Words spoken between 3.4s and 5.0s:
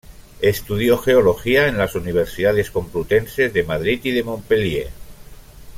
de Madrid y de Montpellier.